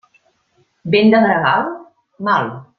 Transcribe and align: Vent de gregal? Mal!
Vent 0.95 1.13
de 1.15 1.21
gregal? 1.27 1.71
Mal! 2.31 2.55